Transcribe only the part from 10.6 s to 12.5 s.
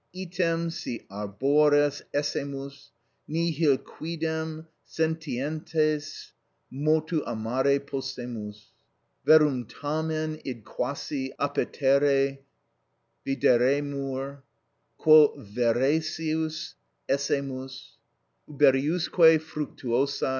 quasi appetere